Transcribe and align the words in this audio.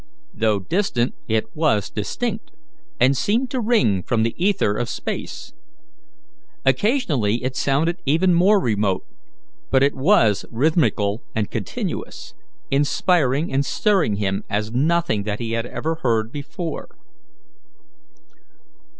Though 0.33 0.57
distant, 0.57 1.13
it 1.27 1.55
was 1.55 1.91
distinct, 1.91 2.49
and 2.99 3.15
seemed 3.15 3.51
to 3.51 3.61
ring 3.61 4.01
from 4.01 4.23
the 4.23 4.33
ether 4.35 4.73
of 4.75 4.89
space. 4.89 5.53
Occasionally 6.65 7.43
it 7.43 7.55
sounded 7.55 8.01
even 8.03 8.33
more 8.33 8.59
remote, 8.59 9.05
but 9.69 9.83
it 9.83 9.93
was 9.93 10.43
rhythmical 10.49 11.21
and 11.35 11.51
continuous, 11.51 12.33
inspiring 12.71 13.53
and 13.53 13.63
stirring 13.63 14.15
him 14.15 14.41
as 14.49 14.71
nothing 14.73 15.21
that 15.25 15.37
he 15.37 15.51
had 15.51 15.67
ever 15.67 15.99
heard 16.01 16.31
before. 16.31 16.87